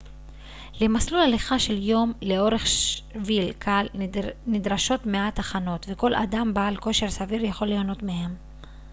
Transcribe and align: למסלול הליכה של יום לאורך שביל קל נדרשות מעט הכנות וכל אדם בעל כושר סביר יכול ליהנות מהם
למסלול 0.81 1.21
הליכה 1.21 1.59
של 1.59 1.77
יום 1.83 2.13
לאורך 2.21 2.67
שביל 2.67 3.53
קל 3.53 3.87
נדרשות 4.47 5.05
מעט 5.05 5.39
הכנות 5.39 5.85
וכל 5.89 6.13
אדם 6.13 6.53
בעל 6.53 6.77
כושר 6.77 7.09
סביר 7.09 7.43
יכול 7.43 7.67
ליהנות 7.67 8.03
מהם 8.03 8.35